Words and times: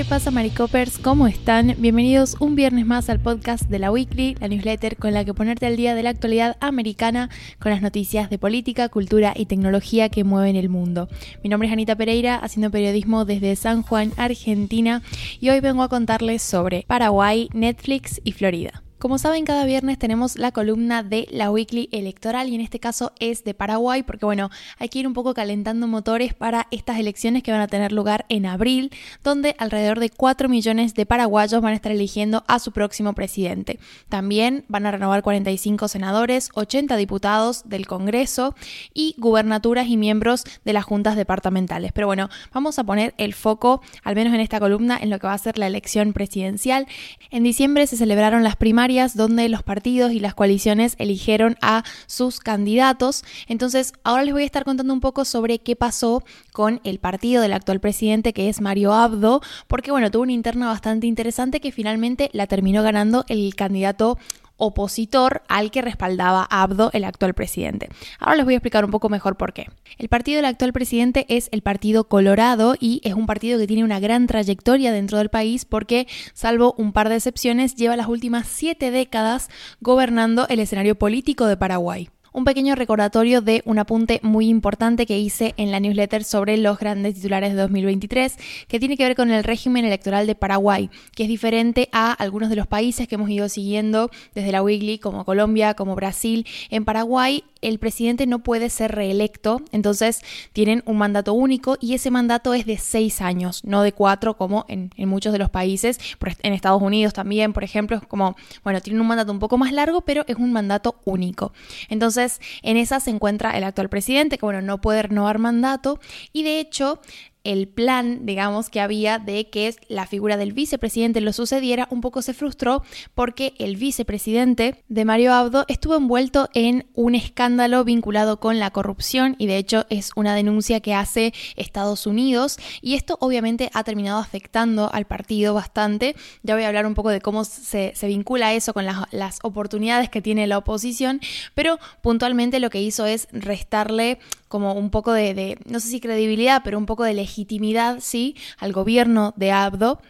¿qué 0.00 0.04
pasa 0.06 0.30
Maricopers? 0.30 0.96
¿Cómo 0.96 1.26
están? 1.26 1.74
Bienvenidos 1.76 2.34
un 2.40 2.54
viernes 2.54 2.86
más 2.86 3.10
al 3.10 3.20
podcast 3.20 3.64
de 3.64 3.78
la 3.78 3.92
Weekly, 3.92 4.34
la 4.40 4.48
newsletter 4.48 4.96
con 4.96 5.12
la 5.12 5.26
que 5.26 5.34
ponerte 5.34 5.66
al 5.66 5.76
día 5.76 5.94
de 5.94 6.02
la 6.02 6.08
actualidad 6.08 6.56
americana 6.60 7.28
con 7.58 7.70
las 7.70 7.82
noticias 7.82 8.30
de 8.30 8.38
política, 8.38 8.88
cultura 8.88 9.34
y 9.36 9.44
tecnología 9.44 10.08
que 10.08 10.24
mueven 10.24 10.56
el 10.56 10.70
mundo. 10.70 11.10
Mi 11.42 11.50
nombre 11.50 11.68
es 11.68 11.72
Anita 11.74 11.96
Pereira, 11.96 12.36
haciendo 12.36 12.70
periodismo 12.70 13.26
desde 13.26 13.54
San 13.56 13.82
Juan, 13.82 14.14
Argentina, 14.16 15.02
y 15.38 15.50
hoy 15.50 15.60
vengo 15.60 15.82
a 15.82 15.90
contarles 15.90 16.40
sobre 16.40 16.86
Paraguay, 16.88 17.50
Netflix 17.52 18.22
y 18.24 18.32
Florida. 18.32 18.82
Como 19.00 19.16
saben, 19.16 19.46
cada 19.46 19.64
viernes 19.64 19.98
tenemos 19.98 20.36
la 20.36 20.52
columna 20.52 21.02
de 21.02 21.26
la 21.30 21.50
Weekly 21.50 21.88
Electoral 21.90 22.50
y 22.50 22.54
en 22.54 22.60
este 22.60 22.80
caso 22.80 23.12
es 23.18 23.44
de 23.44 23.54
Paraguay 23.54 24.02
porque 24.02 24.26
bueno, 24.26 24.50
hay 24.78 24.90
que 24.90 24.98
ir 24.98 25.06
un 25.06 25.14
poco 25.14 25.32
calentando 25.32 25.86
motores 25.86 26.34
para 26.34 26.66
estas 26.70 26.98
elecciones 26.98 27.42
que 27.42 27.50
van 27.50 27.62
a 27.62 27.66
tener 27.66 27.92
lugar 27.92 28.26
en 28.28 28.44
abril, 28.44 28.92
donde 29.24 29.56
alrededor 29.56 30.00
de 30.00 30.10
4 30.10 30.50
millones 30.50 30.92
de 30.92 31.06
paraguayos 31.06 31.62
van 31.62 31.72
a 31.72 31.76
estar 31.76 31.92
eligiendo 31.92 32.44
a 32.46 32.58
su 32.58 32.72
próximo 32.72 33.14
presidente. 33.14 33.80
También 34.10 34.66
van 34.68 34.84
a 34.84 34.90
renovar 34.90 35.22
45 35.22 35.88
senadores, 35.88 36.50
80 36.52 36.94
diputados 36.96 37.70
del 37.70 37.86
Congreso 37.86 38.54
y 38.92 39.14
gubernaturas 39.16 39.86
y 39.88 39.96
miembros 39.96 40.44
de 40.66 40.74
las 40.74 40.84
juntas 40.84 41.16
departamentales. 41.16 41.92
Pero 41.92 42.06
bueno, 42.06 42.28
vamos 42.52 42.78
a 42.78 42.84
poner 42.84 43.14
el 43.16 43.32
foco, 43.32 43.80
al 44.04 44.14
menos 44.14 44.34
en 44.34 44.40
esta 44.40 44.60
columna, 44.60 44.98
en 45.00 45.08
lo 45.08 45.18
que 45.18 45.26
va 45.26 45.32
a 45.32 45.38
ser 45.38 45.56
la 45.56 45.68
elección 45.68 46.12
presidencial. 46.12 46.86
En 47.30 47.44
diciembre 47.44 47.86
se 47.86 47.96
celebraron 47.96 48.44
las 48.44 48.56
primarias 48.56 48.89
donde 49.14 49.48
los 49.48 49.62
partidos 49.62 50.12
y 50.12 50.20
las 50.20 50.34
coaliciones 50.34 50.96
eligieron 50.98 51.56
a 51.62 51.84
sus 52.06 52.40
candidatos. 52.40 53.22
Entonces, 53.46 53.92
ahora 54.02 54.24
les 54.24 54.34
voy 54.34 54.42
a 54.42 54.46
estar 54.46 54.64
contando 54.64 54.92
un 54.92 55.00
poco 55.00 55.24
sobre 55.24 55.60
qué 55.60 55.76
pasó 55.76 56.24
con 56.52 56.80
el 56.82 56.98
partido 56.98 57.40
del 57.40 57.52
actual 57.52 57.80
presidente, 57.80 58.32
que 58.32 58.48
es 58.48 58.60
Mario 58.60 58.92
Abdo, 58.92 59.42
porque 59.68 59.92
bueno, 59.92 60.10
tuvo 60.10 60.24
una 60.24 60.32
interna 60.32 60.66
bastante 60.66 61.06
interesante 61.06 61.60
que 61.60 61.72
finalmente 61.72 62.30
la 62.32 62.46
terminó 62.46 62.82
ganando 62.82 63.24
el 63.28 63.54
candidato 63.54 64.18
opositor 64.60 65.42
al 65.48 65.70
que 65.70 65.82
respaldaba 65.82 66.46
Abdo, 66.50 66.90
el 66.92 67.04
actual 67.04 67.34
presidente. 67.34 67.88
Ahora 68.18 68.36
les 68.36 68.44
voy 68.44 68.54
a 68.54 68.58
explicar 68.58 68.84
un 68.84 68.90
poco 68.90 69.08
mejor 69.08 69.36
por 69.36 69.52
qué. 69.52 69.66
El 69.98 70.08
partido 70.08 70.36
del 70.36 70.44
actual 70.44 70.72
presidente 70.72 71.26
es 71.28 71.48
el 71.52 71.62
Partido 71.62 72.04
Colorado 72.04 72.76
y 72.78 73.00
es 73.04 73.14
un 73.14 73.26
partido 73.26 73.58
que 73.58 73.66
tiene 73.66 73.84
una 73.84 74.00
gran 74.00 74.26
trayectoria 74.26 74.92
dentro 74.92 75.18
del 75.18 75.30
país 75.30 75.64
porque, 75.64 76.06
salvo 76.34 76.74
un 76.78 76.92
par 76.92 77.08
de 77.08 77.16
excepciones, 77.16 77.74
lleva 77.74 77.96
las 77.96 78.06
últimas 78.06 78.46
siete 78.46 78.90
décadas 78.90 79.48
gobernando 79.80 80.46
el 80.48 80.60
escenario 80.60 80.96
político 80.96 81.46
de 81.46 81.56
Paraguay 81.56 82.10
un 82.32 82.44
pequeño 82.44 82.74
recordatorio 82.74 83.40
de 83.40 83.62
un 83.64 83.78
apunte 83.78 84.20
muy 84.22 84.48
importante 84.48 85.06
que 85.06 85.18
hice 85.18 85.54
en 85.56 85.70
la 85.70 85.80
newsletter 85.80 86.24
sobre 86.24 86.56
los 86.56 86.78
grandes 86.78 87.14
titulares 87.14 87.52
de 87.52 87.60
2023, 87.60 88.36
que 88.68 88.78
tiene 88.78 88.96
que 88.96 89.04
ver 89.04 89.16
con 89.16 89.30
el 89.30 89.44
régimen 89.44 89.84
electoral 89.84 90.26
de 90.26 90.34
Paraguay, 90.34 90.90
que 91.14 91.24
es 91.24 91.28
diferente 91.28 91.88
a 91.92 92.12
algunos 92.12 92.50
de 92.50 92.56
los 92.56 92.66
países 92.66 93.08
que 93.08 93.16
hemos 93.16 93.30
ido 93.30 93.48
siguiendo 93.48 94.10
desde 94.34 94.52
la 94.52 94.62
Wiggly, 94.62 94.98
como 94.98 95.24
Colombia, 95.24 95.74
como 95.74 95.94
Brasil. 95.94 96.46
En 96.70 96.84
Paraguay 96.84 97.44
el 97.62 97.78
presidente 97.78 98.26
no 98.26 98.40
puede 98.40 98.70
ser 98.70 98.92
reelecto, 98.92 99.62
entonces 99.72 100.20
tienen 100.52 100.82
un 100.86 100.98
mandato 100.98 101.32
único 101.32 101.76
y 101.80 101.94
ese 101.94 102.10
mandato 102.10 102.54
es 102.54 102.66
de 102.66 102.78
seis 102.78 103.20
años, 103.20 103.64
no 103.64 103.82
de 103.82 103.92
cuatro 103.92 104.36
como 104.36 104.64
en, 104.68 104.90
muchos 105.08 105.32
de 105.32 105.38
los 105.38 105.50
países, 105.50 105.98
en 106.42 106.52
Estados 106.52 106.82
Unidos 106.82 107.12
también, 107.12 107.52
por 107.52 107.64
ejemplo, 107.64 107.96
es 107.96 108.06
como, 108.06 108.36
bueno, 108.64 108.80
tienen 108.80 109.00
un 109.00 109.08
mandato 109.08 109.32
un 109.32 109.38
poco 109.38 109.58
más 109.58 109.72
largo, 109.72 110.02
pero 110.02 110.24
es 110.26 110.36
un 110.36 110.52
mandato 110.52 111.00
único. 111.04 111.52
Entonces, 111.88 112.40
en 112.62 112.76
esa 112.76 113.00
se 113.00 113.10
encuentra 113.10 113.56
el 113.56 113.64
actual 113.64 113.88
presidente, 113.88 114.38
que 114.38 114.46
bueno, 114.46 114.62
no 114.62 114.80
puede 114.80 115.02
renovar 115.02 115.38
mandato 115.38 115.98
y 116.32 116.42
de 116.42 116.60
hecho 116.60 117.00
el 117.44 117.68
plan, 117.68 118.26
digamos, 118.26 118.68
que 118.68 118.80
había 118.80 119.18
de 119.18 119.48
que 119.48 119.74
la 119.88 120.06
figura 120.06 120.36
del 120.36 120.52
vicepresidente 120.52 121.20
lo 121.20 121.32
sucediera, 121.32 121.88
un 121.90 122.00
poco 122.00 122.22
se 122.22 122.34
frustró 122.34 122.82
porque 123.14 123.54
el 123.58 123.76
vicepresidente 123.76 124.84
de 124.88 125.04
Mario 125.04 125.32
Abdo 125.32 125.64
estuvo 125.68 125.96
envuelto 125.96 126.48
en 126.54 126.86
un 126.94 127.14
escándalo 127.14 127.84
vinculado 127.84 128.40
con 128.40 128.58
la 128.58 128.70
corrupción 128.70 129.36
y 129.38 129.46
de 129.46 129.56
hecho 129.56 129.86
es 129.88 130.10
una 130.16 130.34
denuncia 130.34 130.80
que 130.80 130.94
hace 130.94 131.32
Estados 131.56 132.06
Unidos 132.06 132.58
y 132.82 132.94
esto 132.94 133.16
obviamente 133.20 133.70
ha 133.72 133.84
terminado 133.84 134.18
afectando 134.18 134.90
al 134.92 135.06
partido 135.06 135.54
bastante. 135.54 136.16
Ya 136.42 136.54
voy 136.54 136.64
a 136.64 136.68
hablar 136.68 136.86
un 136.86 136.94
poco 136.94 137.10
de 137.10 137.20
cómo 137.20 137.44
se, 137.44 137.94
vincula 138.02 138.54
eso 138.54 138.74
con 138.74 138.84
las, 138.84 139.38
oportunidades 139.42 140.10
que 140.10 140.20
tiene 140.20 140.46
la 140.46 140.58
oposición, 140.58 141.20
pero 141.54 141.78
puntualmente 142.02 142.60
lo 142.60 142.68
que 142.68 142.82
hizo 142.82 143.06
es 143.06 143.28
restarle 143.32 144.18
como 144.50 144.72
un 144.72 144.90
poco 144.90 145.12
de, 145.12 145.58
no 145.64 145.78
sé 145.78 145.86
si 145.86 146.00
credibilidad, 146.00 146.62
pero 146.64 146.76
un 146.76 146.84
poco 146.84 147.04
de 147.04 147.14
legitimidad, 147.14 147.98
sí, 148.00 148.34
al 148.58 148.72
gobierno 148.72 149.32
de 149.36 149.52
Abdo. 149.52 150.02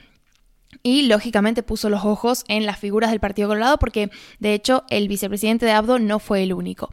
Y 0.82 1.02
lógicamente 1.02 1.62
puso 1.62 1.90
los 1.90 2.06
ojos 2.06 2.44
en 2.48 2.64
las 2.64 2.78
figuras 2.78 3.10
del 3.10 3.20
Partido 3.20 3.48
Colorado 3.48 3.78
porque 3.78 4.08
de 4.38 4.54
hecho 4.54 4.84
el 4.88 5.08
vicepresidente 5.08 5.66
de 5.66 5.72
Abdo 5.72 5.98
no 5.98 6.20
fue 6.20 6.42
el 6.42 6.54
único. 6.54 6.88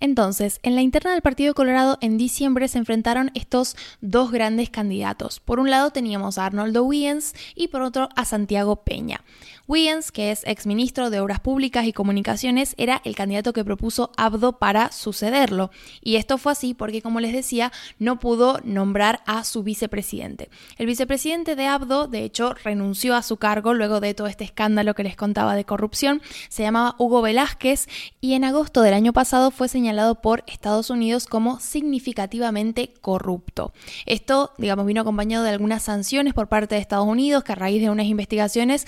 Entonces, 0.00 0.58
en 0.64 0.74
la 0.74 0.80
interna 0.80 1.12
del 1.12 1.22
Partido 1.22 1.54
Colorado 1.54 1.96
en 2.00 2.18
diciembre 2.18 2.66
se 2.66 2.78
enfrentaron 2.78 3.30
estos 3.34 3.76
dos 4.00 4.32
grandes 4.32 4.68
candidatos. 4.68 5.38
Por 5.38 5.60
un 5.60 5.70
lado 5.70 5.90
teníamos 5.92 6.38
a 6.38 6.46
Arnoldo 6.46 6.82
Wiens 6.82 7.34
y 7.54 7.68
por 7.68 7.82
otro 7.82 8.08
a 8.16 8.24
Santiago 8.24 8.82
Peña. 8.82 9.22
Wiens, 9.70 10.10
que 10.10 10.32
es 10.32 10.42
exministro 10.46 11.10
de 11.10 11.20
Obras 11.20 11.38
Públicas 11.38 11.86
y 11.86 11.92
Comunicaciones, 11.92 12.74
era 12.76 13.00
el 13.04 13.14
candidato 13.14 13.52
que 13.52 13.64
propuso 13.64 14.10
Abdo 14.16 14.58
para 14.58 14.90
sucederlo. 14.90 15.70
Y 16.02 16.16
esto 16.16 16.38
fue 16.38 16.50
así 16.50 16.74
porque, 16.74 17.02
como 17.02 17.20
les 17.20 17.32
decía, 17.32 17.70
no 18.00 18.18
pudo 18.18 18.58
nombrar 18.64 19.20
a 19.26 19.44
su 19.44 19.62
vicepresidente. 19.62 20.50
El 20.76 20.86
vicepresidente 20.86 21.54
de 21.54 21.68
Abdo, 21.68 22.08
de 22.08 22.24
hecho, 22.24 22.52
renunció 22.64 23.14
a 23.14 23.22
su 23.22 23.36
cargo 23.36 23.72
luego 23.72 24.00
de 24.00 24.12
todo 24.12 24.26
este 24.26 24.42
escándalo 24.42 24.94
que 24.94 25.04
les 25.04 25.14
contaba 25.14 25.54
de 25.54 25.64
corrupción. 25.64 26.20
Se 26.48 26.64
llamaba 26.64 26.96
Hugo 26.98 27.22
Velázquez 27.22 27.86
y 28.20 28.32
en 28.32 28.42
agosto 28.42 28.82
del 28.82 28.94
año 28.94 29.12
pasado 29.12 29.52
fue 29.52 29.68
señalado 29.68 30.20
por 30.20 30.42
Estados 30.48 30.90
Unidos 30.90 31.26
como 31.26 31.60
significativamente 31.60 32.92
corrupto. 33.00 33.72
Esto, 34.04 34.50
digamos, 34.58 34.84
vino 34.84 35.02
acompañado 35.02 35.44
de 35.44 35.50
algunas 35.50 35.84
sanciones 35.84 36.34
por 36.34 36.48
parte 36.48 36.74
de 36.74 36.80
Estados 36.80 37.06
Unidos 37.06 37.44
que 37.44 37.52
a 37.52 37.54
raíz 37.54 37.80
de 37.80 37.90
unas 37.90 38.06
investigaciones 38.06 38.84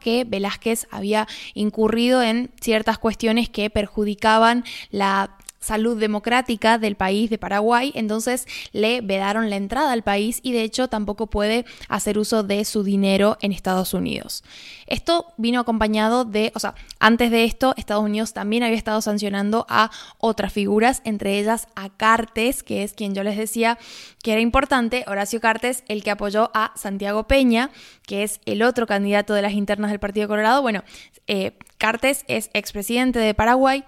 que 0.00 0.24
Velázquez 0.24 0.86
había 0.90 1.26
incurrido 1.54 2.22
en 2.22 2.50
ciertas 2.60 2.98
cuestiones 2.98 3.48
que 3.48 3.70
perjudicaban 3.70 4.64
la 4.90 5.36
salud 5.66 5.98
democrática 5.98 6.78
del 6.78 6.96
país 6.96 7.28
de 7.28 7.38
Paraguay, 7.38 7.92
entonces 7.94 8.46
le 8.72 9.00
vedaron 9.00 9.50
la 9.50 9.56
entrada 9.56 9.92
al 9.92 10.02
país 10.02 10.40
y 10.42 10.52
de 10.52 10.62
hecho 10.62 10.88
tampoco 10.88 11.26
puede 11.26 11.66
hacer 11.88 12.18
uso 12.18 12.42
de 12.42 12.64
su 12.64 12.84
dinero 12.84 13.36
en 13.40 13.52
Estados 13.52 13.92
Unidos. 13.92 14.44
Esto 14.86 15.34
vino 15.36 15.60
acompañado 15.60 16.24
de, 16.24 16.52
o 16.54 16.60
sea, 16.60 16.74
antes 17.00 17.30
de 17.30 17.44
esto 17.44 17.74
Estados 17.76 18.04
Unidos 18.04 18.32
también 18.32 18.62
había 18.62 18.76
estado 18.76 19.02
sancionando 19.02 19.66
a 19.68 19.90
otras 20.18 20.52
figuras, 20.52 21.02
entre 21.04 21.38
ellas 21.38 21.66
a 21.74 21.90
Cartes, 21.90 22.62
que 22.62 22.84
es 22.84 22.92
quien 22.92 23.14
yo 23.14 23.24
les 23.24 23.36
decía 23.36 23.78
que 24.22 24.32
era 24.32 24.40
importante, 24.40 25.04
Horacio 25.06 25.40
Cartes, 25.40 25.82
el 25.88 26.02
que 26.02 26.12
apoyó 26.12 26.50
a 26.54 26.72
Santiago 26.76 27.26
Peña, 27.26 27.70
que 28.06 28.22
es 28.22 28.40
el 28.46 28.62
otro 28.62 28.86
candidato 28.86 29.34
de 29.34 29.42
las 29.42 29.52
internas 29.52 29.90
del 29.90 30.00
Partido 30.00 30.28
Colorado. 30.28 30.62
Bueno, 30.62 30.84
eh, 31.26 31.58
Cartes 31.78 32.24
es 32.28 32.50
expresidente 32.54 33.18
de 33.18 33.34
Paraguay, 33.34 33.84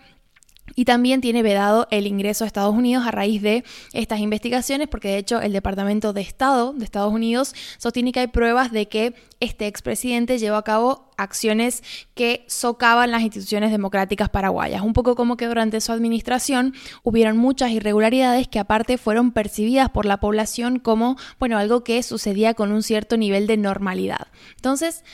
y 0.75 0.85
también 0.85 1.21
tiene 1.21 1.43
vedado 1.43 1.87
el 1.91 2.07
ingreso 2.07 2.45
a 2.45 2.47
Estados 2.47 2.75
Unidos 2.75 3.07
a 3.07 3.11
raíz 3.11 3.43
de 3.43 3.65
estas 3.93 4.21
investigaciones, 4.21 4.89
porque 4.89 5.09
de 5.09 5.19
hecho 5.19 5.41
el 5.41 5.53
Departamento 5.53 6.13
de 6.13 6.21
Estado 6.21 6.73
de 6.73 6.85
Estados 6.85 7.13
Unidos 7.13 7.55
sostiene 7.79 8.13
que 8.13 8.21
hay 8.21 8.27
pruebas 8.29 8.73
de 8.73 8.89
que 8.89 9.15
este 9.41 9.67
expresidente 9.67 10.39
llevó 10.39 10.57
a 10.57 10.65
cabo 10.65 11.08
acciones 11.19 11.83
que 12.15 12.45
socavan 12.49 13.11
las 13.11 13.23
instituciones 13.23 13.71
democráticas 13.71 14.31
paraguayas. 14.31 14.83
Un 14.83 14.95
poco 14.95 15.15
como 15.15 15.37
que 15.37 15.47
durante 15.47 15.81
su 15.81 15.93
administración 15.93 16.75
hubieron 17.03 17.37
muchas 17.37 17.71
irregularidades 17.73 18.49
que 18.49 18.59
aparte 18.59 18.97
fueron 18.97 19.33
percibidas 19.33 19.91
por 19.91 20.07
la 20.07 20.21
población 20.21 20.79
como, 20.79 21.17
bueno, 21.39 21.59
algo 21.59 21.85
que 21.85 22.03
sucedía 22.03 22.55
con 22.55 22.73
un 22.73 22.83
cierto 22.83 23.17
nivel 23.17 23.47
de 23.47 23.57
normalidad. 23.57 24.29
Entonces, 24.57 25.05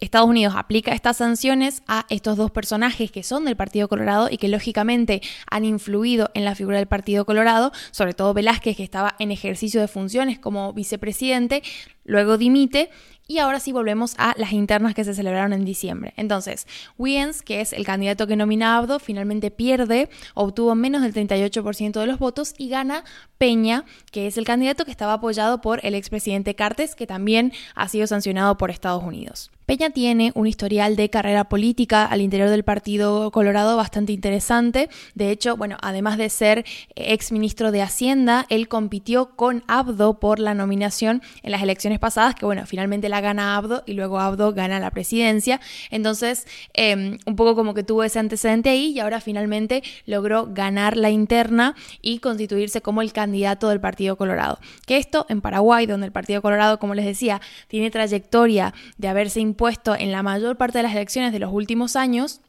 Estados 0.00 0.28
Unidos 0.28 0.54
aplica 0.56 0.92
estas 0.92 1.18
sanciones 1.18 1.82
a 1.86 2.06
estos 2.08 2.36
dos 2.36 2.50
personajes 2.50 3.10
que 3.10 3.22
son 3.22 3.44
del 3.44 3.56
Partido 3.56 3.88
Colorado 3.88 4.28
y 4.30 4.38
que 4.38 4.48
lógicamente 4.48 5.20
han 5.50 5.64
influido 5.64 6.30
en 6.34 6.44
la 6.44 6.54
figura 6.54 6.78
del 6.78 6.86
Partido 6.86 7.24
Colorado, 7.24 7.72
sobre 7.90 8.14
todo 8.14 8.34
Velázquez 8.34 8.76
que 8.76 8.82
estaba 8.82 9.16
en 9.18 9.30
ejercicio 9.30 9.80
de 9.80 9.88
funciones 9.88 10.38
como 10.38 10.72
vicepresidente, 10.72 11.62
luego 12.04 12.38
dimite 12.38 12.90
y 13.26 13.38
ahora 13.38 13.60
sí 13.60 13.72
volvemos 13.72 14.14
a 14.18 14.34
las 14.36 14.52
internas 14.52 14.94
que 14.94 15.04
se 15.04 15.14
celebraron 15.14 15.52
en 15.52 15.64
diciembre. 15.64 16.12
Entonces, 16.16 16.66
Wiens, 16.98 17.42
que 17.42 17.60
es 17.60 17.72
el 17.72 17.84
candidato 17.84 18.26
que 18.26 18.36
nomina 18.36 18.76
Abdo, 18.76 18.98
finalmente 18.98 19.50
pierde, 19.50 20.08
obtuvo 20.34 20.74
menos 20.74 21.02
del 21.02 21.14
38% 21.14 22.00
de 22.00 22.06
los 22.06 22.18
votos 22.18 22.54
y 22.58 22.68
gana 22.68 23.04
Peña, 23.38 23.84
que 24.12 24.26
es 24.26 24.38
el 24.38 24.44
candidato 24.44 24.84
que 24.84 24.90
estaba 24.90 25.14
apoyado 25.14 25.60
por 25.60 25.84
el 25.84 25.94
expresidente 25.94 26.54
Cartes, 26.54 26.94
que 26.94 27.06
también 27.06 27.52
ha 27.74 27.88
sido 27.88 28.06
sancionado 28.06 28.56
por 28.56 28.70
Estados 28.70 29.02
Unidos. 29.02 29.50
Peña 29.66 29.90
tiene 29.90 30.30
un 30.36 30.46
historial 30.46 30.94
de 30.94 31.10
carrera 31.10 31.42
política 31.42 32.04
al 32.04 32.20
interior 32.20 32.48
del 32.48 32.62
Partido 32.62 33.32
Colorado 33.32 33.76
bastante 33.76 34.12
interesante. 34.12 34.88
De 35.16 35.32
hecho, 35.32 35.56
bueno, 35.56 35.76
además 35.82 36.18
de 36.18 36.30
ser 36.30 36.64
ex 36.94 37.32
ministro 37.32 37.72
de 37.72 37.82
Hacienda, 37.82 38.46
él 38.48 38.68
compitió 38.68 39.34
con 39.34 39.64
Abdo 39.66 40.20
por 40.20 40.38
la 40.38 40.54
nominación 40.54 41.20
en 41.42 41.50
las 41.50 41.64
elecciones 41.64 41.98
pasadas, 41.98 42.36
que 42.36 42.46
bueno, 42.46 42.64
finalmente 42.64 43.08
la 43.08 43.20
gana 43.20 43.56
Abdo 43.56 43.82
y 43.86 43.94
luego 43.94 44.20
Abdo 44.20 44.52
gana 44.52 44.78
la 44.78 44.92
presidencia. 44.92 45.60
Entonces, 45.90 46.46
em, 46.72 47.18
un 47.26 47.34
poco 47.34 47.56
como 47.56 47.74
que 47.74 47.82
tuvo 47.82 48.04
ese 48.04 48.20
antecedente 48.20 48.70
ahí 48.70 48.92
y 48.92 49.00
ahora 49.00 49.20
finalmente 49.20 49.82
logró 50.06 50.46
ganar 50.46 50.96
la 50.96 51.10
interna 51.10 51.74
y 52.00 52.20
constituirse 52.20 52.82
como 52.82 53.02
el 53.02 53.12
candidato 53.12 53.68
del 53.68 53.80
Partido 53.80 54.14
Colorado. 54.14 54.60
Que 54.86 54.96
esto 54.96 55.26
en 55.28 55.40
Paraguay, 55.40 55.86
donde 55.86 56.06
el 56.06 56.12
Partido 56.12 56.40
Colorado, 56.40 56.78
como 56.78 56.94
les 56.94 57.04
decía, 57.04 57.40
tiene 57.66 57.90
trayectoria 57.90 58.72
de 58.96 59.08
haberse 59.08 59.40
puesto 59.56 59.94
en 59.96 60.12
la 60.12 60.22
mayor 60.22 60.56
parte 60.56 60.78
de 60.78 60.84
las 60.84 60.92
elecciones 60.92 61.32
de 61.32 61.38
los 61.38 61.52
últimos 61.52 61.96
años, 61.96 62.40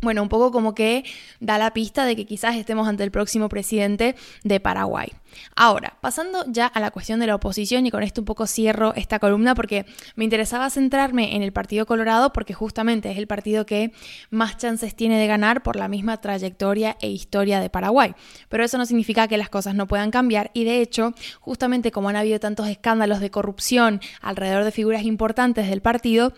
bueno, 0.00 0.22
un 0.22 0.28
poco 0.28 0.52
como 0.52 0.74
que 0.74 1.04
da 1.40 1.58
la 1.58 1.72
pista 1.72 2.04
de 2.04 2.14
que 2.14 2.24
quizás 2.24 2.56
estemos 2.56 2.86
ante 2.88 3.04
el 3.04 3.10
próximo 3.10 3.48
presidente 3.48 4.14
de 4.44 4.60
Paraguay. 4.60 5.12
Ahora, 5.56 5.98
pasando 6.00 6.44
ya 6.46 6.66
a 6.66 6.80
la 6.80 6.90
cuestión 6.90 7.20
de 7.20 7.26
la 7.26 7.34
oposición 7.34 7.86
y 7.86 7.90
con 7.90 8.02
esto 8.02 8.20
un 8.20 8.24
poco 8.24 8.46
cierro 8.46 8.94
esta 8.94 9.18
columna 9.18 9.54
porque 9.54 9.86
me 10.14 10.24
interesaba 10.24 10.70
centrarme 10.70 11.36
en 11.36 11.42
el 11.42 11.52
Partido 11.52 11.84
Colorado 11.86 12.32
porque 12.32 12.54
justamente 12.54 13.10
es 13.10 13.18
el 13.18 13.26
partido 13.26 13.66
que 13.66 13.92
más 14.30 14.56
chances 14.56 14.94
tiene 14.94 15.18
de 15.18 15.26
ganar 15.26 15.62
por 15.62 15.76
la 15.76 15.88
misma 15.88 16.20
trayectoria 16.20 16.96
e 17.00 17.10
historia 17.10 17.60
de 17.60 17.70
Paraguay. 17.70 18.14
Pero 18.48 18.64
eso 18.64 18.78
no 18.78 18.86
significa 18.86 19.28
que 19.28 19.36
las 19.36 19.50
cosas 19.50 19.74
no 19.74 19.86
puedan 19.86 20.10
cambiar 20.10 20.50
y 20.54 20.64
de 20.64 20.80
hecho, 20.80 21.12
justamente 21.40 21.90
como 21.90 22.08
han 22.08 22.16
habido 22.16 22.40
tantos 22.40 22.68
escándalos 22.68 23.20
de 23.20 23.30
corrupción 23.30 24.00
alrededor 24.20 24.64
de 24.64 24.72
figuras 24.72 25.02
importantes 25.02 25.68
del 25.68 25.82
partido, 25.82 26.32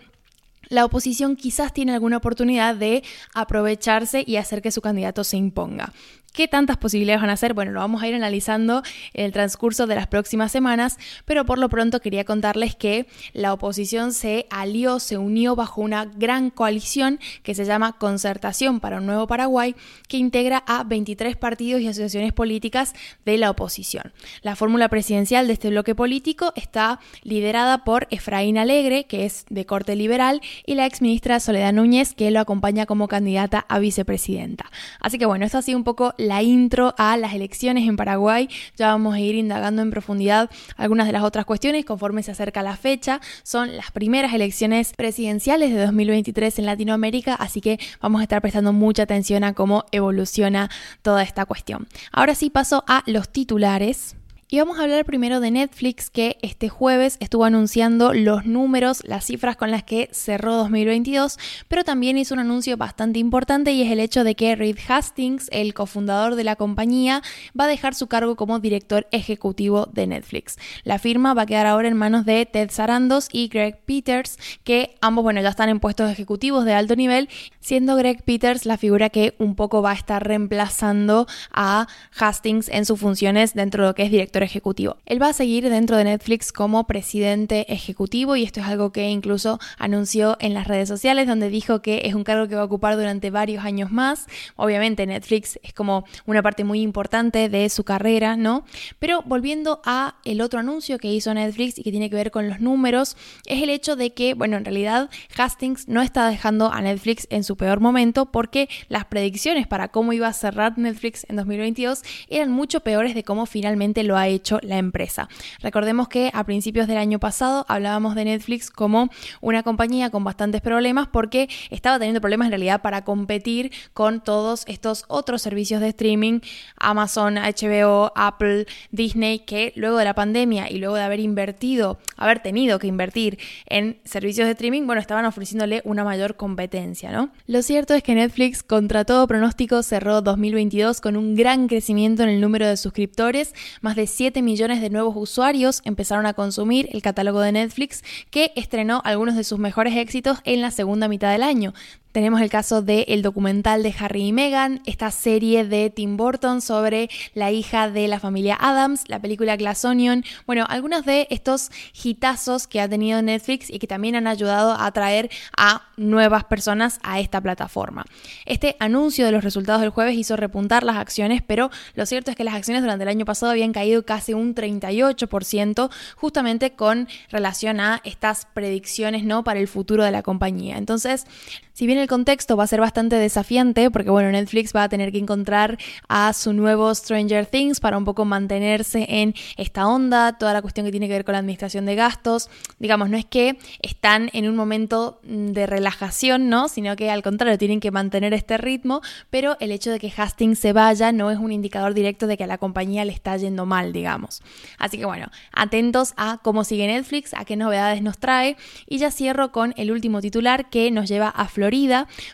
la 0.71 0.85
oposición 0.85 1.35
quizás 1.35 1.73
tiene 1.73 1.93
alguna 1.93 2.17
oportunidad 2.17 2.75
de 2.75 3.03
aprovecharse 3.33 4.23
y 4.25 4.37
hacer 4.37 4.61
que 4.61 4.71
su 4.71 4.81
candidato 4.81 5.23
se 5.25 5.35
imponga. 5.35 5.91
¿Qué 6.33 6.47
tantas 6.47 6.77
posibilidades 6.77 7.21
van 7.21 7.29
a 7.29 7.35
ser? 7.35 7.53
Bueno, 7.53 7.73
lo 7.73 7.81
vamos 7.81 8.01
a 8.01 8.07
ir 8.07 8.15
analizando 8.15 8.83
en 9.13 9.25
el 9.25 9.33
transcurso 9.33 9.85
de 9.85 9.95
las 9.95 10.07
próximas 10.07 10.49
semanas, 10.49 10.97
pero 11.25 11.45
por 11.45 11.57
lo 11.57 11.67
pronto 11.67 11.99
quería 11.99 12.23
contarles 12.23 12.73
que 12.73 13.05
la 13.33 13.51
oposición 13.51 14.13
se 14.13 14.47
alió, 14.49 14.99
se 14.99 15.17
unió 15.17 15.57
bajo 15.57 15.81
una 15.81 16.05
gran 16.05 16.49
coalición 16.49 17.19
que 17.43 17.53
se 17.53 17.65
llama 17.65 17.97
Concertación 17.97 18.79
para 18.79 18.99
un 18.99 19.07
Nuevo 19.07 19.27
Paraguay, 19.27 19.75
que 20.07 20.15
integra 20.15 20.63
a 20.67 20.85
23 20.85 21.35
partidos 21.35 21.81
y 21.81 21.87
asociaciones 21.87 22.31
políticas 22.31 22.93
de 23.25 23.37
la 23.37 23.49
oposición. 23.49 24.13
La 24.41 24.55
fórmula 24.55 24.87
presidencial 24.87 25.47
de 25.47 25.53
este 25.53 25.69
bloque 25.69 25.95
político 25.95 26.53
está 26.55 27.01
liderada 27.23 27.83
por 27.83 28.07
Efraín 28.09 28.57
Alegre, 28.57 29.03
que 29.03 29.25
es 29.25 29.43
de 29.49 29.65
corte 29.65 29.97
liberal, 29.97 30.39
y 30.65 30.75
la 30.75 30.85
exministra 30.85 31.39
Soledad 31.39 31.73
Núñez, 31.73 32.13
que 32.13 32.31
lo 32.31 32.39
acompaña 32.39 32.85
como 32.85 33.07
candidata 33.07 33.65
a 33.67 33.79
vicepresidenta. 33.79 34.65
Así 34.99 35.17
que 35.17 35.25
bueno, 35.25 35.45
esto 35.45 35.57
ha 35.57 35.61
sido 35.61 35.77
un 35.77 35.83
poco 35.83 36.13
la 36.17 36.41
intro 36.43 36.93
a 36.97 37.17
las 37.17 37.33
elecciones 37.33 37.87
en 37.87 37.97
Paraguay. 37.97 38.49
Ya 38.75 38.87
vamos 38.87 39.15
a 39.15 39.19
ir 39.19 39.35
indagando 39.35 39.81
en 39.81 39.91
profundidad 39.91 40.49
algunas 40.77 41.07
de 41.07 41.13
las 41.13 41.23
otras 41.23 41.45
cuestiones 41.45 41.85
conforme 41.85 42.23
se 42.23 42.31
acerca 42.31 42.61
la 42.63 42.77
fecha. 42.77 43.21
Son 43.43 43.75
las 43.75 43.91
primeras 43.91 44.33
elecciones 44.33 44.93
presidenciales 44.93 45.71
de 45.73 45.79
2023 45.79 46.59
en 46.59 46.65
Latinoamérica, 46.65 47.35
así 47.35 47.61
que 47.61 47.79
vamos 48.01 48.21
a 48.21 48.23
estar 48.23 48.41
prestando 48.41 48.73
mucha 48.73 49.03
atención 49.03 49.43
a 49.43 49.53
cómo 49.53 49.85
evoluciona 49.91 50.69
toda 51.01 51.23
esta 51.23 51.45
cuestión. 51.45 51.87
Ahora 52.11 52.35
sí 52.35 52.49
paso 52.49 52.83
a 52.87 53.03
los 53.05 53.29
titulares. 53.29 54.15
Y 54.53 54.59
vamos 54.59 54.79
a 54.79 54.83
hablar 54.83 55.05
primero 55.05 55.39
de 55.39 55.49
Netflix 55.49 56.09
que 56.09 56.37
este 56.41 56.67
jueves 56.67 57.15
estuvo 57.21 57.45
anunciando 57.45 58.11
los 58.13 58.45
números, 58.45 59.01
las 59.05 59.23
cifras 59.23 59.55
con 59.55 59.71
las 59.71 59.83
que 59.83 60.09
cerró 60.11 60.57
2022, 60.57 61.39
pero 61.69 61.85
también 61.85 62.17
hizo 62.17 62.33
un 62.33 62.41
anuncio 62.41 62.75
bastante 62.75 63.17
importante 63.19 63.71
y 63.71 63.81
es 63.81 63.89
el 63.89 64.01
hecho 64.01 64.25
de 64.25 64.35
que 64.35 64.57
Reed 64.57 64.77
Hastings, 64.89 65.47
el 65.53 65.73
cofundador 65.73 66.35
de 66.35 66.43
la 66.43 66.57
compañía, 66.57 67.21
va 67.57 67.63
a 67.63 67.67
dejar 67.69 67.95
su 67.95 68.07
cargo 68.07 68.35
como 68.35 68.59
director 68.59 69.07
ejecutivo 69.13 69.85
de 69.85 70.07
Netflix. 70.07 70.57
La 70.83 70.99
firma 70.99 71.33
va 71.33 71.43
a 71.43 71.45
quedar 71.45 71.65
ahora 71.65 71.87
en 71.87 71.95
manos 71.95 72.25
de 72.25 72.45
Ted 72.45 72.71
Sarandos 72.71 73.29
y 73.31 73.47
Greg 73.47 73.79
Peters, 73.85 74.37
que 74.65 74.95
ambos, 74.99 75.23
bueno, 75.23 75.39
ya 75.39 75.47
están 75.47 75.69
en 75.69 75.79
puestos 75.79 76.11
ejecutivos 76.11 76.65
de 76.65 76.73
alto 76.73 76.97
nivel, 76.97 77.29
siendo 77.61 77.95
Greg 77.95 78.21
Peters 78.25 78.65
la 78.65 78.75
figura 78.75 79.09
que 79.09 79.33
un 79.37 79.55
poco 79.55 79.81
va 79.81 79.91
a 79.91 79.95
estar 79.95 80.27
reemplazando 80.27 81.25
a 81.53 81.87
Hastings 82.19 82.67
en 82.67 82.85
sus 82.85 82.99
funciones 82.99 83.53
dentro 83.53 83.83
de 83.83 83.89
lo 83.91 83.95
que 83.95 84.03
es 84.03 84.11
director 84.11 84.40
ejecutivo. 84.45 84.97
Él 85.05 85.21
va 85.21 85.29
a 85.29 85.33
seguir 85.33 85.69
dentro 85.69 85.97
de 85.97 86.05
Netflix 86.05 86.51
como 86.51 86.85
presidente 86.85 87.71
ejecutivo 87.73 88.35
y 88.35 88.43
esto 88.43 88.59
es 88.59 88.67
algo 88.67 88.91
que 88.91 89.09
incluso 89.09 89.59
anunció 89.77 90.37
en 90.39 90.53
las 90.53 90.67
redes 90.67 90.87
sociales 90.89 91.27
donde 91.27 91.49
dijo 91.49 91.81
que 91.81 92.01
es 92.05 92.13
un 92.13 92.23
cargo 92.23 92.47
que 92.47 92.55
va 92.55 92.61
a 92.61 92.65
ocupar 92.65 92.95
durante 92.95 93.31
varios 93.31 93.63
años 93.63 93.91
más. 93.91 94.27
Obviamente 94.55 95.05
Netflix 95.05 95.59
es 95.63 95.73
como 95.73 96.05
una 96.25 96.41
parte 96.41 96.63
muy 96.63 96.81
importante 96.81 97.49
de 97.49 97.69
su 97.69 97.83
carrera, 97.83 98.35
¿no? 98.35 98.65
Pero 98.99 99.23
volviendo 99.25 99.81
a 99.85 100.15
el 100.25 100.41
otro 100.41 100.59
anuncio 100.59 100.97
que 100.97 101.11
hizo 101.11 101.33
Netflix 101.33 101.77
y 101.77 101.83
que 101.83 101.91
tiene 101.91 102.09
que 102.09 102.15
ver 102.15 102.31
con 102.31 102.49
los 102.49 102.59
números, 102.59 103.17
es 103.45 103.61
el 103.61 103.69
hecho 103.69 103.95
de 103.95 104.13
que, 104.13 104.33
bueno, 104.33 104.57
en 104.57 104.65
realidad 104.65 105.09
Hastings 105.37 105.87
no 105.87 106.01
está 106.01 106.29
dejando 106.29 106.71
a 106.71 106.81
Netflix 106.81 107.27
en 107.29 107.43
su 107.43 107.57
peor 107.57 107.79
momento 107.79 108.27
porque 108.27 108.69
las 108.89 109.05
predicciones 109.05 109.67
para 109.67 109.89
cómo 109.89 110.13
iba 110.13 110.27
a 110.27 110.33
cerrar 110.33 110.77
Netflix 110.77 111.25
en 111.29 111.35
2022 111.35 112.03
eran 112.29 112.51
mucho 112.51 112.81
peores 112.81 113.15
de 113.15 113.23
cómo 113.23 113.45
finalmente 113.45 114.03
lo 114.03 114.17
ha 114.17 114.27
hecho 114.33 114.59
la 114.61 114.77
empresa. 114.77 115.29
Recordemos 115.61 116.07
que 116.07 116.31
a 116.33 116.43
principios 116.43 116.87
del 116.87 116.97
año 116.97 117.19
pasado 117.19 117.65
hablábamos 117.67 118.15
de 118.15 118.25
Netflix 118.25 118.69
como 118.69 119.09
una 119.41 119.63
compañía 119.63 120.09
con 120.09 120.23
bastantes 120.23 120.61
problemas 120.61 121.07
porque 121.07 121.49
estaba 121.69 121.99
teniendo 121.99 122.21
problemas 122.21 122.47
en 122.47 122.51
realidad 122.51 122.81
para 122.81 123.03
competir 123.03 123.71
con 123.93 124.21
todos 124.21 124.63
estos 124.67 125.05
otros 125.07 125.41
servicios 125.41 125.81
de 125.81 125.89
streaming, 125.89 126.39
Amazon, 126.77 127.35
HBO, 127.35 128.11
Apple, 128.15 128.65
Disney, 128.91 129.39
que 129.39 129.73
luego 129.75 129.97
de 129.97 130.05
la 130.05 130.13
pandemia 130.13 130.69
y 130.69 130.77
luego 130.77 130.95
de 130.95 131.03
haber 131.03 131.19
invertido, 131.19 131.99
haber 132.17 132.39
tenido 132.39 132.79
que 132.79 132.87
invertir 132.87 133.39
en 133.65 133.99
servicios 134.03 134.45
de 134.47 134.51
streaming, 134.51 134.85
bueno, 134.85 135.01
estaban 135.01 135.25
ofreciéndole 135.25 135.81
una 135.85 136.03
mayor 136.03 136.35
competencia, 136.35 137.11
¿no? 137.11 137.31
Lo 137.47 137.61
cierto 137.61 137.93
es 137.93 138.03
que 138.03 138.15
Netflix, 138.15 138.63
contra 138.63 139.05
todo 139.05 139.27
pronóstico, 139.27 139.83
cerró 139.83 140.21
2022 140.21 141.01
con 141.01 141.17
un 141.17 141.35
gran 141.35 141.67
crecimiento 141.67 142.23
en 142.23 142.29
el 142.29 142.41
número 142.41 142.67
de 142.67 142.77
suscriptores, 142.77 143.53
más 143.81 143.95
de 143.95 144.07
7 144.21 144.43
millones 144.43 144.81
de 144.81 144.91
nuevos 144.91 145.15
usuarios 145.17 145.81
empezaron 145.83 146.27
a 146.27 146.35
consumir 146.35 146.87
el 146.91 147.01
catálogo 147.01 147.41
de 147.41 147.53
Netflix, 147.53 148.03
que 148.29 148.51
estrenó 148.55 149.01
algunos 149.03 149.35
de 149.35 149.43
sus 149.43 149.57
mejores 149.57 149.95
éxitos 149.97 150.37
en 150.43 150.61
la 150.61 150.69
segunda 150.69 151.07
mitad 151.07 151.31
del 151.31 151.41
año. 151.41 151.73
Tenemos 152.11 152.41
el 152.41 152.49
caso 152.49 152.81
del 152.81 153.05
el 153.07 153.21
documental 153.21 153.83
de 153.83 153.95
Harry 153.97 154.23
y 154.23 154.33
Meghan, 154.33 154.81
esta 154.85 155.11
serie 155.11 155.63
de 155.63 155.89
Tim 155.89 156.17
Burton 156.17 156.61
sobre 156.61 157.09
la 157.33 157.51
hija 157.51 157.89
de 157.89 158.09
la 158.09 158.19
familia 158.19 158.57
Adams, 158.59 159.05
la 159.07 159.19
película 159.19 159.55
Glass 159.55 159.85
Onion. 159.85 160.25
Bueno, 160.45 160.65
algunos 160.67 161.05
de 161.05 161.27
estos 161.29 161.71
hitazos 162.03 162.67
que 162.67 162.81
ha 162.81 162.89
tenido 162.89 163.21
Netflix 163.21 163.69
y 163.69 163.79
que 163.79 163.87
también 163.87 164.15
han 164.15 164.27
ayudado 164.27 164.71
a 164.71 164.87
atraer 164.87 165.29
a 165.55 165.83
nuevas 165.95 166.43
personas 166.43 166.99
a 167.01 167.21
esta 167.21 167.39
plataforma. 167.39 168.05
Este 168.45 168.75
anuncio 168.79 169.25
de 169.25 169.31
los 169.31 169.43
resultados 169.43 169.79
del 169.79 169.91
jueves 169.91 170.17
hizo 170.17 170.35
repuntar 170.35 170.83
las 170.83 170.97
acciones, 170.97 171.41
pero 171.41 171.71
lo 171.93 172.05
cierto 172.05 172.29
es 172.31 172.35
que 172.35 172.43
las 172.43 172.55
acciones 172.55 172.81
durante 172.83 173.03
el 173.03 173.09
año 173.09 173.23
pasado 173.23 173.53
habían 173.53 173.71
caído 173.71 174.03
casi 174.03 174.33
un 174.33 174.53
38%, 174.53 175.89
justamente 176.17 176.73
con 176.73 177.07
relación 177.29 177.79
a 177.79 178.01
estas 178.03 178.47
predicciones 178.53 179.23
¿no? 179.23 179.45
para 179.45 179.61
el 179.61 179.69
futuro 179.69 180.03
de 180.03 180.11
la 180.11 180.23
compañía. 180.23 180.77
Entonces, 180.77 181.25
si 181.73 181.87
bien 181.87 182.00
el 182.01 182.07
contexto 182.07 182.57
va 182.57 182.65
a 182.65 182.67
ser 182.67 182.81
bastante 182.81 183.15
desafiante, 183.15 183.89
porque 183.91 184.09
bueno, 184.09 184.31
Netflix 184.31 184.75
va 184.75 184.83
a 184.83 184.89
tener 184.89 185.11
que 185.11 185.19
encontrar 185.19 185.77
a 186.07 186.33
su 186.33 186.53
nuevo 186.53 186.93
Stranger 186.93 187.45
Things 187.45 187.79
para 187.79 187.97
un 187.97 188.05
poco 188.05 188.25
mantenerse 188.25 189.05
en 189.07 189.33
esta 189.57 189.87
onda, 189.87 190.37
toda 190.37 190.53
la 190.53 190.61
cuestión 190.61 190.85
que 190.85 190.91
tiene 190.91 191.07
que 191.07 191.13
ver 191.13 191.25
con 191.25 191.33
la 191.33 191.39
administración 191.39 191.85
de 191.85 191.95
gastos. 191.95 192.49
Digamos, 192.79 193.09
no 193.09 193.17
es 193.17 193.25
que 193.25 193.57
están 193.81 194.29
en 194.33 194.49
un 194.49 194.55
momento 194.55 195.19
mm, 195.23 195.51
de 195.51 195.65
relajación, 195.67 196.49
¿no? 196.49 196.67
Sino 196.67 196.95
que 196.95 197.09
al 197.09 197.23
contrario, 197.23 197.57
tienen 197.57 197.79
que 197.79 197.91
mantener 197.91 198.33
este 198.33 198.57
ritmo, 198.57 199.01
pero 199.29 199.57
el 199.59 199.71
hecho 199.71 199.91
de 199.91 199.99
que 199.99 200.11
Hastings 200.15 200.59
se 200.59 200.73
vaya 200.73 201.11
no 201.11 201.31
es 201.31 201.37
un 201.37 201.51
indicador 201.51 201.93
directo 201.93 202.27
de 202.27 202.37
que 202.37 202.43
a 202.43 202.47
la 202.47 202.57
compañía 202.57 203.05
le 203.05 203.13
está 203.13 203.37
yendo 203.37 203.65
mal, 203.65 203.93
digamos. 203.93 204.41
Así 204.77 204.97
que 204.97 205.05
bueno, 205.05 205.27
atentos 205.53 206.13
a 206.17 206.39
cómo 206.41 206.63
sigue 206.63 206.87
Netflix, 206.87 207.33
a 207.33 207.45
qué 207.45 207.55
novedades 207.55 208.01
nos 208.01 208.17
trae. 208.17 208.57
Y 208.87 208.97
ya 208.97 209.11
cierro 209.11 209.51
con 209.51 209.73
el 209.77 209.91
último 209.91 210.21
titular 210.21 210.69
que 210.69 210.91
nos 210.91 211.07
lleva 211.07 211.29
a 211.29 211.47
Florida 211.47 211.90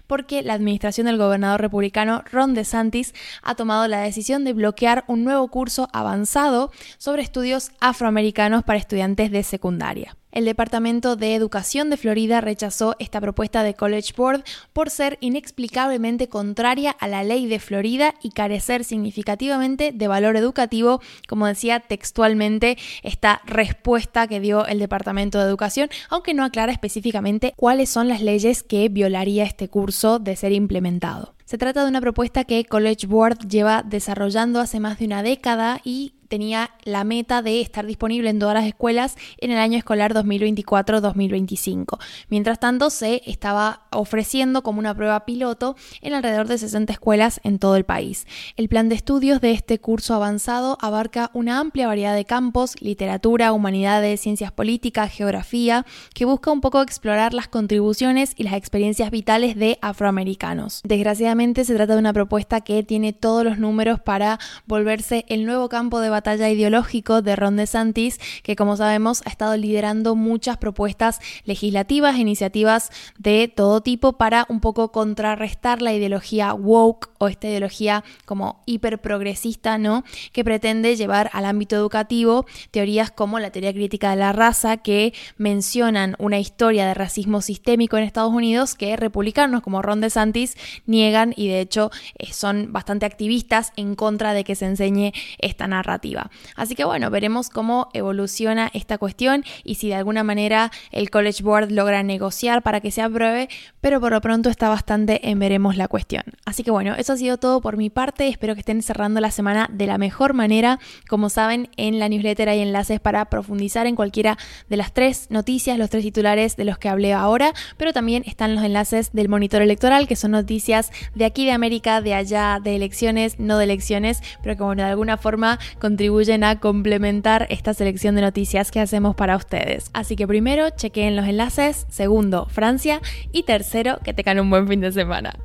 porque 0.08 0.42
la 0.44 0.54
administración 0.54 1.08
del 1.08 1.18
gobernador 1.18 1.62
republicano 1.62 2.24
Ron 2.32 2.54
DeSantis 2.54 3.14
ha 3.42 3.56
tomado 3.56 3.88
la 3.88 4.02
decisión 4.02 4.44
de 4.44 4.54
bloquear 4.54 5.04
un 5.08 5.24
nuevo 5.24 5.48
curso 5.50 5.90
avanzado 5.94 6.72
sobre 6.98 7.22
estudios 7.22 7.72
afroamericanos 7.80 8.64
para 8.64 8.80
estudiantes 8.80 9.32
de 9.32 9.44
secundaria. 9.44 10.16
El 10.38 10.46
Departamento 10.46 11.16
de 11.16 11.34
Educación 11.34 11.90
de 11.90 11.98
Florida 11.98 12.42
rechazó 12.42 12.96
esta 13.00 13.20
propuesta 13.20 13.64
de 13.64 13.74
College 13.74 14.14
Board 14.16 14.44
por 14.72 14.92
ser 14.92 15.18
inexplicablemente 15.20 16.30
contraria 16.30 16.92
a 16.92 17.08
la 17.08 17.24
ley 17.24 17.48
de 17.48 17.58
Florida 17.58 18.14
y 18.22 18.30
carecer 18.30 18.84
significativamente 18.84 19.92
de 19.92 20.08
valor 20.08 20.38
educativo, 20.38 21.02
como 21.28 21.48
decía 21.48 21.80
textualmente 21.80 22.78
esta 23.02 23.42
respuesta 23.48 24.28
que 24.28 24.40
dio 24.40 24.68
el 24.68 24.78
Departamento 24.78 25.40
de 25.40 25.46
Educación, 25.46 25.90
aunque 26.08 26.36
no 26.36 26.44
aclara 26.44 26.72
específicamente 26.72 27.56
cuáles 27.56 27.90
son 27.90 28.08
las 28.08 28.22
leyes 28.22 28.62
que 28.62 28.90
violaría 28.90 29.44
este 29.44 29.70
curso 29.70 30.20
de 30.20 30.36
ser 30.36 30.52
implementado. 30.52 31.34
Se 31.48 31.58
trata 31.58 31.82
de 31.82 31.90
una 31.90 32.02
propuesta 32.02 32.44
que 32.44 32.66
College 32.66 33.08
Board 33.08 33.48
lleva 33.48 33.82
desarrollando 33.82 34.60
hace 34.60 34.82
más 34.82 35.00
de 35.00 35.06
una 35.06 35.24
década 35.24 35.80
y 35.84 36.14
tenía 36.28 36.72
la 36.84 37.04
meta 37.04 37.42
de 37.42 37.62
estar 37.62 37.86
disponible 37.86 38.30
en 38.30 38.40
todas 38.40 38.56
las 38.56 38.66
escuelas 38.66 39.16
en 39.38 39.52
el 39.52 39.58
año 39.58 39.78
escolar 39.78 40.14
2024-2025. 40.14 42.00
Mientras 42.30 42.60
tanto, 42.60 42.90
se 42.90 43.22
estaba 43.26 43.88
ofreciendo 43.92 44.64
como 44.64 44.80
una 44.80 44.96
prueba 44.96 45.26
piloto 45.26 45.76
en 46.02 46.14
alrededor 46.14 46.48
de 46.48 46.58
60 46.58 46.94
escuelas 46.94 47.40
en 47.44 47.60
todo 47.60 47.76
el 47.76 47.84
país. 47.84 48.28
El 48.56 48.70
plan 48.70 48.90
de 48.90 48.96
estudios 48.96 49.42
de 49.42 49.52
este 49.52 49.80
curso 49.80 50.14
avanzado 50.14 50.78
abarca 50.82 51.32
una 51.34 51.60
amplia 51.60 51.88
variedad 51.88 52.16
de 52.16 52.26
campos, 52.26 52.82
literatura, 52.82 53.52
humanidades, 53.52 54.22
ciencias 54.22 54.52
políticas, 54.52 55.12
geografía, 55.12 55.86
que 56.14 56.26
busca 56.26 56.52
un 56.52 56.62
poco 56.62 56.82
explorar 56.82 57.34
las 57.34 57.48
contribuciones 57.48 58.34
y 58.36 58.44
las 58.44 58.54
experiencias 58.54 59.12
vitales 59.12 59.56
de 59.56 59.78
afroamericanos. 59.82 60.82
Desgraciadamente 60.84 61.66
se 61.66 61.76
trata 61.76 61.94
de 61.94 62.00
una 62.00 62.14
propuesta 62.14 62.62
que 62.62 62.84
tiene 62.84 63.14
todos 63.14 63.44
los 63.44 63.58
números 63.58 64.00
para 64.00 64.40
volverse 64.66 65.26
el 65.30 65.46
nuevo 65.46 65.70
campo 65.70 66.00
de 66.00 66.10
batalla 66.18 66.50
ideológico 66.50 67.22
de 67.22 67.36
Ron 67.36 67.58
DeSantis, 67.58 68.20
que 68.44 68.56
como 68.56 68.76
sabemos 68.78 69.22
ha 69.26 69.30
estado 69.30 69.56
liderando 69.56 70.16
muchas 70.16 70.58
propuestas 70.58 71.20
legislativas, 71.46 72.16
e 72.16 72.20
iniciativas 72.20 72.92
de 73.18 73.52
todo 73.54 73.82
tipo 73.82 74.14
para 74.14 74.46
un 74.50 74.60
poco 74.60 74.92
contrarrestar 74.92 75.82
la 75.82 75.94
ideología 75.94 76.54
woke 76.54 77.10
o 77.20 77.28
esta 77.28 77.48
ideología 77.48 78.04
como 78.26 78.62
hiperprogresista, 78.66 79.78
¿no? 79.78 80.04
Que 80.32 80.44
pretende 80.44 80.96
llevar 80.96 81.30
al 81.34 81.46
ámbito 81.46 81.76
educativo 81.76 82.46
teorías 82.72 83.12
como 83.12 83.40
la 83.40 83.52
teoría 83.52 83.74
crítica 83.74 84.12
de 84.12 84.18
la 84.18 84.34
raza, 84.34 84.78
que 84.78 85.14
mencionan 85.38 86.16
una 86.20 86.40
historia 86.40 86.88
de 86.88 86.94
racismo 86.94 87.42
sistémico 87.42 87.98
en 87.98 88.04
Estados 88.04 88.34
Unidos 88.34 88.76
que 88.76 88.96
republicanos 88.96 89.62
como 89.62 89.82
Ron 89.82 90.02
DeSantis 90.02 90.56
niegan 90.86 91.34
y 91.36 91.48
de 91.48 91.62
hecho 91.62 91.92
eh, 92.18 92.34
son 92.34 92.72
bastante 92.74 93.06
activistas 93.06 93.74
en 93.76 93.96
contra 93.96 94.34
de 94.34 94.44
que 94.44 94.56
se 94.56 94.66
enseñe 94.66 95.14
esta 95.38 95.68
narrativa. 95.68 96.07
Así 96.56 96.76
que 96.76 96.86
bueno, 96.86 97.10
veremos 97.10 97.50
cómo 97.50 97.90
evoluciona 97.94 98.70
esta 98.74 98.98
cuestión 98.98 99.44
y 99.64 99.76
si 99.76 99.90
de 99.90 99.96
alguna 99.96 100.24
manera 100.24 100.72
el 100.92 101.10
College 101.10 101.44
Board 101.44 101.72
logra 101.72 102.04
negociar 102.04 102.62
para 102.64 102.82
que 102.82 102.92
se 102.92 103.02
apruebe, 103.02 103.50
pero 103.82 104.00
por 104.00 104.12
lo 104.12 104.22
pronto 104.22 104.50
está 104.50 104.70
bastante 104.70 105.30
en 105.30 105.40
veremos 105.40 105.78
la 105.78 105.88
cuestión. 105.88 106.24
Así 106.46 106.64
que 106.64 106.72
bueno, 106.72 106.96
eso 106.96 107.14
ha 107.14 107.18
sido 107.18 107.38
todo 107.38 107.62
por 107.62 107.78
mi 107.78 107.90
parte, 107.90 108.28
espero 108.28 108.54
que 108.54 108.62
estén 108.62 108.82
cerrando 108.82 109.20
la 109.22 109.32
semana 109.32 109.70
de 109.72 109.88
la 109.88 109.98
mejor 109.98 110.34
manera. 110.34 110.80
Como 111.10 111.30
saben, 111.30 111.70
en 111.78 112.00
la 112.00 112.10
newsletter 112.10 112.50
hay 112.50 112.62
enlaces 112.62 113.00
para 113.00 113.26
profundizar 113.26 113.88
en 113.88 113.96
cualquiera 113.96 114.38
de 114.70 114.78
las 114.78 114.94
tres 114.94 115.28
noticias, 115.30 115.78
los 115.78 115.90
tres 115.90 116.04
titulares 116.04 116.56
de 116.56 116.66
los 116.66 116.78
que 116.78 116.90
hablé 116.90 117.14
ahora, 117.14 117.54
pero 117.78 117.94
también 117.94 118.24
están 118.26 118.56
los 118.56 118.64
enlaces 118.64 119.12
del 119.14 119.30
monitor 119.30 119.62
electoral, 119.62 120.08
que 120.08 120.16
son 120.16 120.32
noticias 120.32 120.92
de 121.16 121.26
aquí 121.26 121.46
de 121.46 121.52
América, 121.52 122.02
de 122.02 122.14
allá, 122.14 122.60
de 122.64 122.76
elecciones, 122.76 123.40
no 123.40 123.58
de 123.58 123.66
elecciones, 123.66 124.22
pero 124.44 124.56
que 124.56 124.64
bueno, 124.64 124.84
de 124.84 124.90
alguna 124.90 125.18
forma 125.18 125.60
contribuyen 125.98 126.44
a 126.44 126.60
complementar 126.60 127.48
esta 127.50 127.74
selección 127.74 128.14
de 128.14 128.22
noticias 128.22 128.70
que 128.70 128.80
hacemos 128.80 129.16
para 129.16 129.36
ustedes. 129.36 129.90
Así 129.94 130.16
que 130.16 130.28
primero, 130.28 130.70
chequeen 130.70 131.16
los 131.16 131.26
enlaces, 131.26 131.88
segundo, 131.90 132.46
Francia 132.52 133.02
y 133.32 133.42
tercero, 133.42 133.98
que 134.04 134.14
tengan 134.14 134.40
un 134.40 134.52
buen 134.52 134.68
fin 134.68 134.80
de 134.80 134.92
semana. 134.92 135.40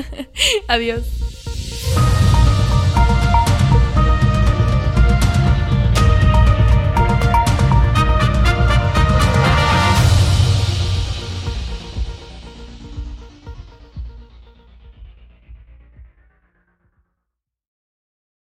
Adiós. 0.68 1.41